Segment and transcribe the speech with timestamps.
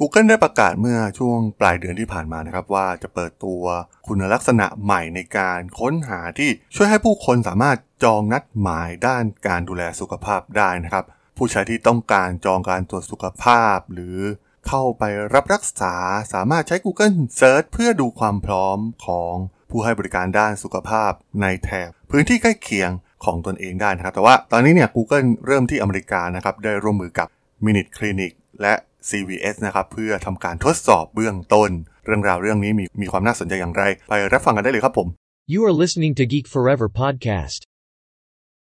[0.00, 3.62] Google ได้ประกาศเมื่อช่วงปลายเดือนที่ผ่านมานะครับ ว่าจะเปิดตัว
[4.06, 11.04] คุณลักษณะใหม่ในการค้นหาที่ช่วยให้ผู้คนสามารถจองนัดหมายด้านการดูแลสุขภาพได้นะครับ
[11.36, 14.18] ผู้ใช้ที่ต้องการจองการตรวจสุขภาพ หรือ
[14.68, 15.02] เข้าไป
[15.34, 15.94] รับรักษา
[16.32, 19.34] สามารถใช้ Google Search เพื่อดูความพร้อมของ
[19.70, 21.12] ผู้ให้บริการด้านสุขภาพ
[21.42, 22.90] ในแถบพื้นที่ใกล้เคียง
[23.24, 27.28] ของตนเองได้นะครับ แต่ว่าตอนนี้เนี่ย Google เริ่มที่อเมริกานะครับ ได้ร่วมมือกับ
[27.64, 28.74] Minute Clinic และ
[29.10, 31.70] CVS นะครับเพื่อทำการทดสอบเบื้องต้น
[32.06, 35.08] เรื่องราวเรื่องนี้มีมีความน่าสนใจอย่างไร ไปรับฟังกันได้เลยครับผม
[35.54, 37.60] You are listening to Geek Forever podcast.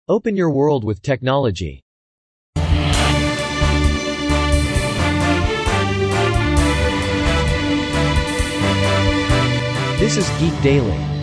[0.07, 1.81] Open your world with technology.
[9.97, 11.14] This is Geek Daily.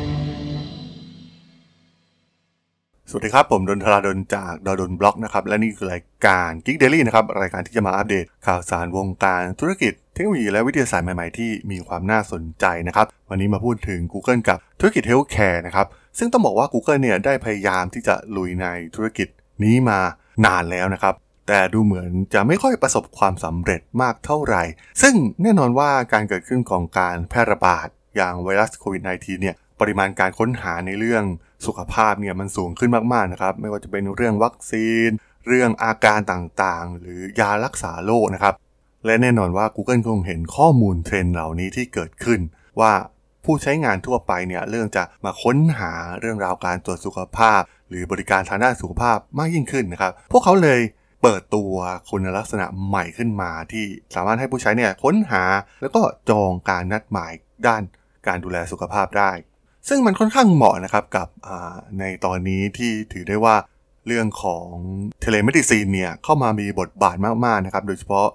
[3.15, 15.87] สวัสดีครับ ผมดนทราดนจากดดนบล็อกนะครับ และนี่คือรายการ Geek Daily นะครับ รายการที่จะมาอัปเดตข่าวสารวงการธุรกิจ เทคโนโลยีและวิทยาศาสตร์ใหม่ ๆ ที่มีความน่าสนใจนะครับ วันนี้มาพูดถึง Google กับธุรกิจ Healthcare นะครับ
[16.19, 19.29] ซึ่งต้องบอกว่า Google เนี่ยได้พยายามที่จะลุยในธุรกิจ
[19.65, 19.99] นี้มา
[20.47, 21.15] นานแล้วนะครับ
[21.49, 24.63] แต่ดูเหมือนจะไม่ค่อยประสบความสำเร็จมากเท่าไหร่
[25.03, 31.25] ซึ่งแน่นอนว่าการเกิดขึ้นของการแพร่ระบาดอย่างไวรัสโควิด -19 เนี่ย ปริมาณการค้นหาในเรื่อง
[31.67, 35.11] สุขภาพเนี่ยมันสูงขึ้นมากๆนะครับ ไม่ว่าจะเป็นเรื่องวัคซีน
[35.49, 38.55] เรื่องอาการต่างๆ หรือยารักษาโรคนะครับ
[39.07, 42.41] และแน่นอนว่า Google คงเห็นข้อมูลเทรนด์เหล่านี้ที่เกิดขึ้น
[42.81, 42.93] ว่า
[43.45, 50.81] ผู้ใช้งานทั่วไปเนี่ยเรื่องจะมาค้นหาเรื่องราวการตรวจสุขภาพ หรือบริการทางด้านสุขภาพมากยิ่งขึ้นนะครับ พวกเขาเลย
[51.23, 51.75] เปิดตัว
[52.11, 55.45] คุณลักษณะใหม่ขึ้นมาที่สามารถให้ผู้ใช้เนี่ยค้นหา
[55.83, 57.33] แล้วก็จองการนัดหมาย
[57.67, 57.83] ด้าน
[58.27, 59.33] การดูแลสุขภาพได้
[59.89, 61.29] ซึ่งมันค่อนข้างเหมาะนะครับกับ
[62.01, 63.57] ในตอนนี้ที่ถือได้ว่า
[64.07, 64.67] เรื่องของ
[65.21, 68.29] telemedicine เนี่ยเข้ามามีบทบาทมากๆนะครับ โดยเฉพาะ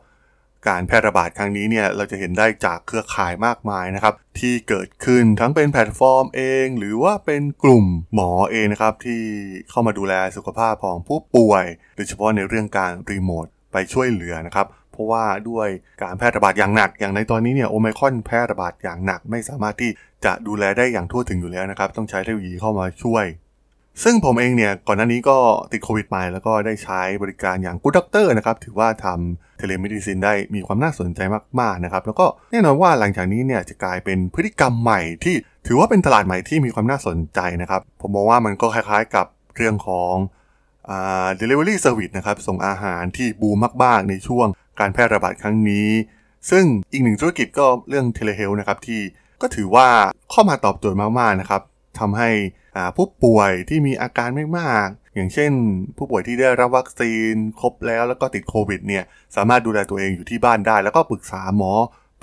[0.68, 9.22] การแพร่ระบาดครั้งนี้เนี่ยเราจะเห็นได้จากเครือข่ายมากมายนะครับ ที่เกิดขึ้นทั้งเป็นแพลตฟอร์มเอง หรือว่าเป็นกลุ่มหมอเองนะครับ ที่
[9.70, 11.66] เข้ามาดูแลสุขภาพของผู้ป่วย
[11.96, 15.68] โดยเฉพาะในเรื่องการรีโมทไปช่วยเหลือนะครับ เพราะว่าด้วย
[16.02, 19.92] การแพร่ระบาดอย่างหนัก อย่างในตอนนี้เนี่ยโอไมครอนแพร่ระบาดอย่างหนัก ไม่สามารถที่
[20.26, 23.26] จะดูแลได้อย่างทั่วถึงอยู่แล้วนะครับ ต้องใช้เทคโนโลยีเข้ามาช่วย
[24.04, 25.38] ซึ่งผมเองเนี่ยก่อนหน้านี้ก็
[25.72, 31.20] ติดโควิดมาแล้วก็ได้ใช้บริการอย่าง Good Doctor นะครับ ถือว่าทำ telemedicine ได้มีความน่าสนใจ
[31.60, 35.36] มากๆนะครับ แล้วก็แน่นอนว่าหลังจากนี้เนี่ยจะกลายเป็นพฤติกรรมใหม่ที่
[35.68, 39.26] ถือว่าเป็นตลาดใหม่ที่มีความน่าสนใจนะครับ ผมมองว่ามันก็คล้ายๆกับ
[39.56, 40.14] เรื่องของ
[40.90, 44.48] อ่า delivery service นะครับส่งอาหารที่บูมมากๆในช่วง
[44.80, 45.90] การแพร่ระบาดครั้งนี้
[46.50, 49.02] ซึ่งอีกหนึ่งธุรกิจก็เรื่อง telehealth นะครับที่
[49.42, 49.88] ก็ถือว่า
[50.32, 51.62] เข้ามาตอบโจทย์มากๆนะครับ
[52.00, 52.30] ทำให้
[52.96, 55.52] ผู้ป่วยที่มีอาการไม่มาก อย่างเช่น
[55.98, 59.04] ผู้ป่วยที่ได้รับวัคซีนครบแล้วแล้วก็ติดโควิดเนี่ย
[59.36, 61.72] สามารถดูแลตัวเองอยู่ที่บ้านได้ แล้วก็ปรึกษาหมอ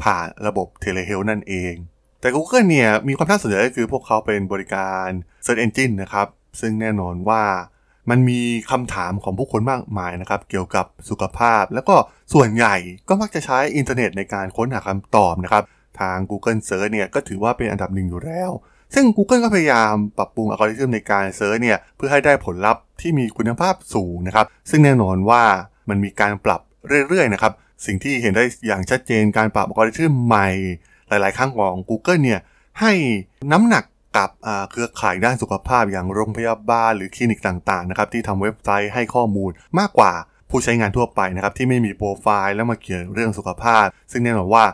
[0.02, 1.74] ผ่านระบบ telehealth นั่นเอง
[2.20, 5.08] แต่ Google เนี่ยมีความน่าสนใจก็คือพวกเขาเป็นบริการ
[5.44, 6.26] Search Engine นะครับ
[6.60, 7.42] ซึ่งแน่นอนว่า
[8.10, 11.96] มันมีคำถามของผู้คนมากมายนะครับ เกี่ยวกับสุขภาพ แล้วก็
[12.34, 12.74] ส่วนใหญ่
[13.08, 15.64] ก็มักจะใช้อินเทอร์เน็ตในการค้นหาคำตอบนะครับ
[16.00, 18.50] ทาง Google Search เนี่ยก็ถือว่าเป็นอันดับหนึ่งอยู่แล้ว
[18.94, 25.42] ซึ่ง Google ก็พยายามปรับปรุงอัลกอริทึมในการ search เนี่ยเพื่อให้ได้ผลลัพธ์ที่มีคุณภาพสูงนะครับ ซึ่งแน่นอนว่า
[25.88, 26.60] มันมีการปรับ
[27.08, 27.52] เรื่อยๆนะครับ
[27.86, 30.48] สิ่งที่เห็นได้อย่างชัดเจนการปรับอัลกอริทึมใหม่
[31.08, 32.40] หลาย ๆ ครั้งของ Google เนี่ย
[32.80, 32.92] ให้
[33.52, 33.84] น้ำหนัก
[34.16, 34.28] กับ
[34.70, 40.12] เครือข่ายด้านสุขภาพอย่างโรงพยาบาลหรือคลินิกต่างๆนะครับที่ทำเว็บไซต์ให้ข้อมูลมากกว่า
[40.50, 44.64] ผู้ใช้งานทั่วไปนะครับที่ไม่มีโปรไฟล์แล้วมาเขียนเรื่องสุขภาพ ซึ่งแน่นอนว่า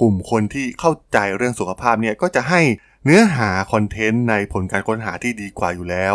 [0.00, 2.60] กลุ่มคนที่เข้าใจเรื่องสุขภาพเนี่ยก็จะให้
[3.04, 6.14] เนื้อหาคอนเทนต์ในผลการค้นหาที่ดีกว่าอยู่แล้ว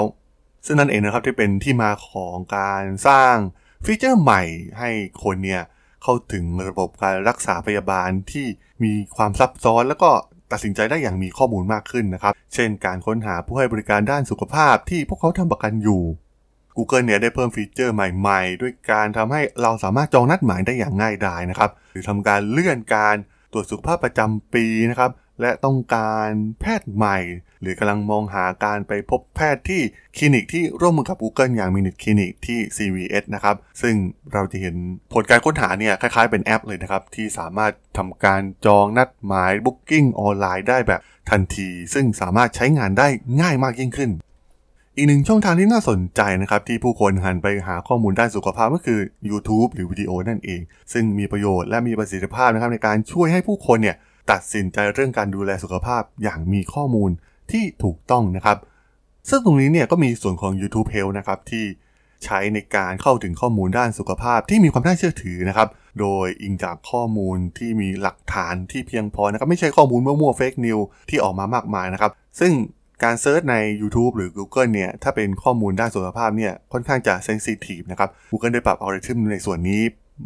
[0.66, 3.36] ซึ่งนั่นเองนะครับที่เป็นที่มาของการสร้าง
[3.86, 4.44] ฟีเจอร์ใหม่
[4.80, 4.90] ให้
[5.24, 5.64] คนเนี่ย
[6.04, 8.46] เข้าถึงระบบการรักษาพยาบาลที่
[8.84, 10.12] มีความซับซ้อนแล้วก็
[10.56, 16.02] ตัดสินใจได้อย่างมีข้อมูลมากขึ้นนะครับ เช่นการค้นหาผู้ให้บริการด้านสุขภาพที่พวกเขาทำประกันอยู่
[16.78, 23.16] Google เนี่ยได้เพิ่มฟีเจอร์ใหม่ๆ ด้วยการทำให้เราสามารถจองนัดหมายได้อย่างง่ายดายนะครับ หรือทำการเลื่อนการ
[23.54, 25.12] ตรวจสุขภาพประจำปีนะครับ
[25.42, 26.30] และต้องการ
[26.62, 27.18] แพทย์ใหม่
[27.62, 29.82] หรือกำลังมองหาการไปพบแพทย์ที่
[30.18, 33.96] คลินิกที่ร่วมมือกับ Google อย่าง Minute Clinic ที่ CVS นะครับ ซึ่ง
[34.34, 34.76] เราจะเห็น
[35.14, 43.08] ผลการค้นหาเนี่ยคล้ายๆเป็นแอปเลยนะครับ ที่สามารถทำการจองนัดหมาย Booking ออนไลน์ได้แบบทันที ซึ่งสามารถใช้งานได้
[43.42, 44.12] ง่ายมากยิ่งขึ้น
[44.98, 49.00] อีกหนึ่งช่องทางที่น่าสนใจนะครับ ที่ผู้คนหันไปหาข้อมูลด้านสุขภาพก็คือ
[49.30, 50.62] YouTube หรือวิดีโอนั่นเอง
[50.94, 53.96] ซึ่งมีประโยชน์และมีประสิทธิภาพนะครับในการช่วยให้ผู้คนเนี่ย
[54.32, 57.12] ตัดสินใจเรื่องการดูแลสุขภาพอย่างมีข้อมูล
[57.52, 58.58] ที่ถูกต้องนะครับ
[59.30, 61.66] ซึ่งตรงนี้เนี่ยก็มีส่วนของ YouTube Health นะครับที่
[62.26, 65.68] ใช้ในการเข้าถึงข้อมูลด้านสุขภาพที่มีความน่าเชื่อถือนะครับ
[66.00, 70.80] โดยอิงจากข้อมูลที่มีหลักฐานที่เพียงพอนะครับ ไม่ใช่ข้อมูลมั่วๆ fake news
[71.10, 72.52] ที่ออกมามากมายนะครับ ซึ่ง
[73.04, 79.82] การ search ใน YouTube หรือ Google เนี่ย ถ้าเป็นข้อมูลด้านสุขภาพเนี่ย ค่อนข้างจะ sensitive นะครับ Google ได้ปรับอัลกอริทึมในส่วนนี้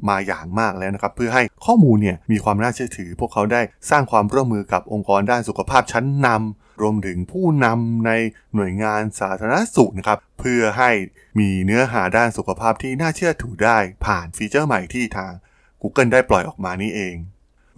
[0.09, 8.11] มาอย่างมากแล้วนะครับ เพื่อให้ข้อมูลเนี่ยมีความน่าเชื่อถือ พวกเขาได้สร้างความร่วมมือกับองค์กรด้านสุขภาพชั้นนำรวมถึงผู้นำใน
[8.55, 10.91] หน่วยงานสาธารณสุขนะครับ เพื่อให้
[11.39, 15.33] มีเนื้อหาด้านสุขภาพที่น่าเชื่อถือได้ผ่านฟีเจอร์ใหม่ที่ทาง
[15.81, 17.15] Google ได้ปล่อยออกมานี่เอง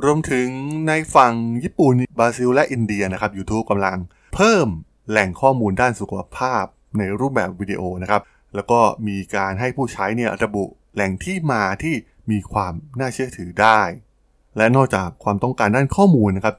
[0.04, 0.48] รวมถึง
[0.88, 1.34] ในฝั่ง
[1.64, 3.98] ญี่ปุ่นบราซิลและอินเดียนะครับ YouTube กำลัง
[4.36, 4.68] เพิ่ม
[5.10, 6.64] แหล่งข้อมูลด้านสุขภาพ
[6.98, 8.22] ในรูปแบบวิดีโอนะครับ
[8.56, 10.66] แล้วก็มีการให้ผู้ใช้เนี่ยระบุ
[10.96, 11.96] แหล่งที่มาที่
[12.32, 13.82] มีความน่าเชื่อถือได้
[14.58, 16.56] และนอกจากความต้องการด้านข้อมูลนะครับ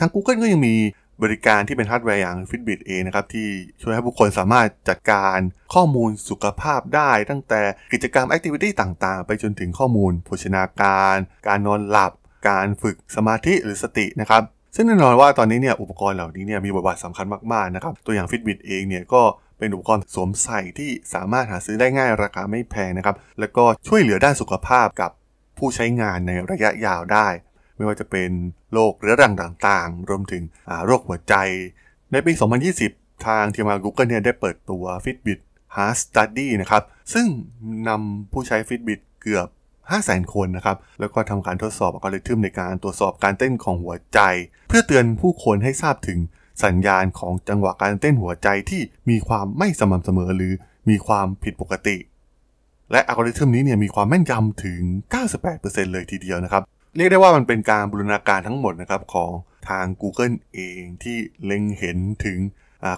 [0.00, 0.76] ทาง Google ก็ยังมี
[1.22, 3.48] บริการที่เป็นฮาร์ดแวร์อย่าง Fitbit เองนะครับ ที่
[3.82, 5.38] ช่วยให้ผู้คนสามารถจัดการ
[5.74, 7.62] ข้อมูลสุขภาพได้ ตั้งแต่
[7.92, 11.16] กิจกรรม activity ต่างๆ ไปจนถึงข้อมูลโภชนาการ
[11.48, 12.12] การนอนหลับ
[12.48, 14.42] การฝึกสมาธิหรือสตินะครับ
[14.76, 19.22] ซึ่งแน่นอนว่าตอนนี้เนี่ยอุปกรณ์เหล่านี้เนี่ยมีบทบาทสำคัญมากๆนะครับ ตัวอย่าง Fitbit เองเนี่ยก็
[19.58, 25.10] เป็นอุปกรณ์สวมใส่ที่สามารถหาซื้อได้ง่ายราคาไม่แพงนะครับ แล้วก็ช่วยเหลือด้านสุขภาพกับ
[25.58, 27.28] ผู้ใช้งานในระยะยาวได้
[27.76, 28.30] ไม่ว่าจะเป็น
[28.72, 30.42] โรคเรื้อรังต่างๆ รวมถึง
[30.86, 31.34] โรคหัวใจ
[32.12, 32.32] ในปี
[32.78, 35.38] 2020 ทางทีมงาน Google เนี่ยได้เปิดตัว Fitbit
[35.74, 36.82] Heart Study นะครับ
[37.14, 37.26] ซึ่ง
[37.88, 39.48] นำผู้ใช้ Fitbit เกือบ
[39.90, 44.20] 500,000 คนนะครับ แล้วก็ทำการทดสอบอัลกอริทึมในการตรวจสอบการเต้นของหัวใจ
[44.68, 46.18] เพื่อเตือนผู้คนให้ทราบถึง
[46.64, 50.52] สัญญาณของจังหวะการเต้นหัวใจที่มีความไม่สม่ำเสมอหรือ
[50.88, 51.96] มีความผิดปกติ
[52.92, 54.80] และอัลกอริทึมนี้เนี่ยมีความแม่นยำถึง
[55.36, 56.62] 98%เลยทีเดียวนะครับ
[56.96, 59.32] เรียกได้ว่ามันเป็นการบูรณาการทั้งหมดนะครับของ
[59.68, 62.38] ทาง Google เองที่เล็งเห็นถึง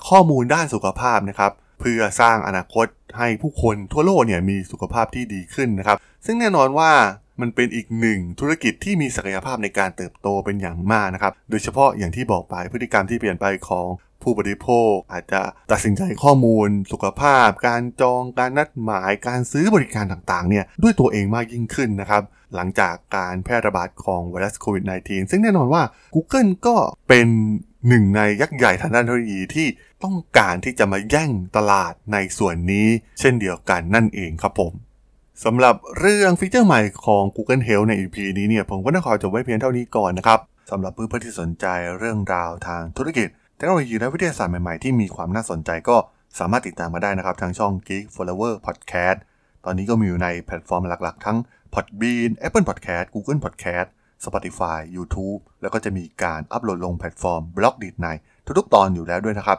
[0.08, 2.86] ข้อมูลด้านสุขภาพนะครับ เพื่อสร้างอนาคต
[3.18, 5.96] ให้ผู้คนทั่วโลกเนี่ยมีสุขภาพที่ดีขึ้นนะครับ
[6.26, 6.92] ซึ่งแน่นอนว่า
[7.40, 13.86] มันเป็นอีกหนึ่งธุรกิจที่มีศักยภาพในการเติบโตเป็นอย่างมากนะครับ โดยเฉพาะอย่างที่บอกไปพฤติกรรมที่เปลี่ยนไปของ
[14.22, 15.42] ผู้บริโภค อาจจะ
[15.72, 22.22] ตัดสินใจข้อมูล สุขภาพ การจองการนัดหมายการซื้อบริการต่างๆเนี่ยด้วยตัวเองมากยิ่งขึ้นนะครับ
[22.54, 25.82] หลังจากการแพร่ระบาดของไวรัสโควิด -19 ซึ่งแน่นอนว่า
[26.14, 26.76] Google ก็
[27.08, 27.26] เป็น
[27.88, 29.66] หนึ่งในยักษ์ใหญ่ทางด้านเทคโนโลยีที่
[30.04, 32.88] ต้องการที่จะมาแย่งตลาดในส่วนนี้
[33.20, 34.72] เช่นเดียวกันนั่นเองครับผม
[35.44, 40.40] สำหรับเรื่องฟีเจอร์ใหม่ของ Google Health ใน EP นี้เนี่ยผมก็ต้องขอจบไว้เพียงเท่านี้ก่อนนะครับ
[40.70, 41.66] สำหรับเพื่อนๆที่สนใจ
[41.98, 45.96] เรื่องราวทางธุรกิจเทคโนโลยีและวิทยาศาสตร์ใหม่ๆ ที่มีความน่าสนใจก็
[46.38, 49.18] สามารถติดตามมาได้นะครับ ทางช่อง Geek Forever Podcast
[49.64, 51.38] ตอนนี้ก็มีอยู่ในแพลตฟอร์มหลักๆ ทั้ง
[51.74, 53.88] Podbean Apple Podcast Google Podcast
[54.24, 58.08] Spotify YouTube แล้วก็จะมีการอัปโหลดลงแพลตฟอร์ม Blockdit ใน
[58.58, 59.58] ทุกๆ ตอนอยู่แล้วด้วยนะครับ